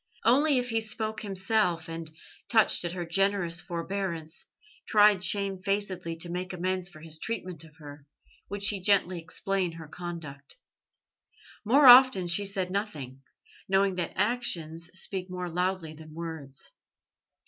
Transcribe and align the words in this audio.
Only 0.25 0.57
if 0.57 0.69
he 0.71 0.81
spoke 0.81 1.21
himself, 1.21 1.87
and, 1.87 2.09
touched 2.49 2.83
at 2.85 2.93
her 2.93 3.05
generous 3.05 3.61
forbearance, 3.61 4.47
tried 4.87 5.23
shamefacedly 5.23 6.15
to 6.15 6.29
make 6.31 6.53
amends 6.53 6.89
for 6.89 7.01
his 7.01 7.19
treatment 7.19 7.63
of 7.63 7.75
her, 7.75 8.07
would 8.49 8.63
she 8.63 8.81
gently 8.81 9.21
explain 9.21 9.73
her 9.73 9.87
conduct. 9.87 10.55
More 11.63 11.85
often 11.85 12.25
she 12.25 12.47
said 12.47 12.71
nothing, 12.71 13.21
knowing 13.69 13.93
that 13.93 14.13
actions 14.15 14.89
speak 14.99 15.29
more 15.29 15.47
loudly 15.51 15.93
than 15.93 16.15
words. 16.15 16.71